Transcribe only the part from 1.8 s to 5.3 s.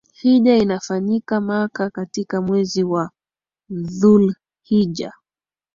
katika mwezi wa dhulhija